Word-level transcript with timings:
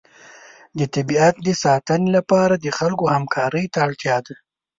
د 0.77 0.79
طبیعت 0.95 1.35
د 1.43 1.49
ساتنې 1.63 2.09
لپاره 2.17 2.53
د 2.57 2.67
خلکو 2.77 3.05
همکارۍ 3.15 3.65
ته 3.73 3.77
اړتیا 3.87 4.17
ده. 4.25 4.35